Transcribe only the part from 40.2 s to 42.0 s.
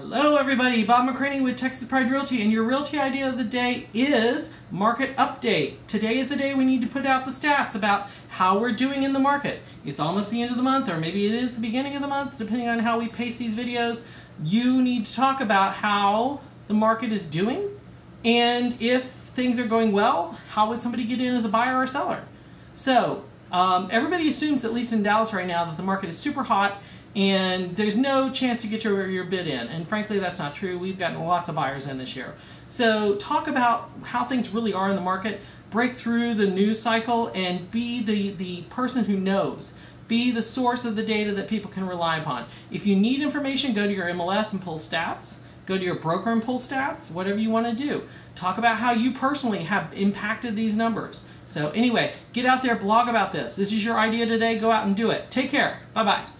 the source of the data that people can